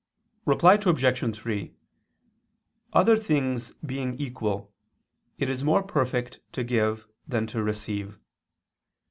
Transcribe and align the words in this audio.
Reply 0.45 0.79
Obj. 0.83 1.35
3: 1.35 1.75
Other 2.91 3.15
things 3.15 3.73
being 3.85 4.15
equal, 4.19 4.73
it 5.37 5.47
is 5.47 5.63
more 5.63 5.83
perfect 5.83 6.39
to 6.53 6.63
give 6.63 7.05
than 7.27 7.45
to 7.45 7.61
receive. 7.61 8.17